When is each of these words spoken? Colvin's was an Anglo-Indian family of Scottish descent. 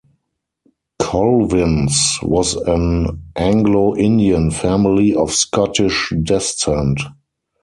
Colvin's 0.99 2.17
was 2.23 2.55
an 2.55 3.21
Anglo-Indian 3.35 4.49
family 4.49 5.13
of 5.13 5.31
Scottish 5.31 6.11
descent. 6.23 7.01